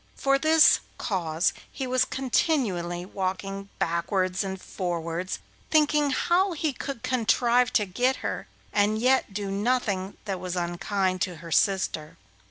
For 0.15 0.39
this 0.39 0.79
cause 0.97 1.53
he 1.71 1.85
was 1.85 2.05
continually 2.05 3.05
walking 3.05 3.69
backwards 3.77 4.43
and 4.43 4.59
forwards, 4.59 5.37
thinking 5.69 6.09
how 6.09 6.53
he 6.53 6.73
could 6.73 7.03
contrive 7.03 7.71
to 7.73 7.85
get 7.85 8.15
her, 8.25 8.47
and 8.73 8.97
yet 8.97 9.31
do 9.31 9.51
nothing 9.51 10.17
that 10.25 10.39
was 10.39 10.55
unkind 10.55 11.21
to 11.21 11.35
her 11.35 11.51
sister. 11.51 12.17